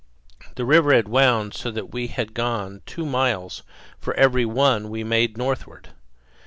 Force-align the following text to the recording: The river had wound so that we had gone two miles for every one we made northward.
The 0.55 0.65
river 0.65 0.95
had 0.95 1.07
wound 1.07 1.53
so 1.53 1.69
that 1.69 1.93
we 1.93 2.07
had 2.07 2.33
gone 2.33 2.81
two 2.87 3.05
miles 3.05 3.61
for 3.99 4.15
every 4.15 4.45
one 4.47 4.89
we 4.89 5.03
made 5.03 5.37
northward. 5.37 5.89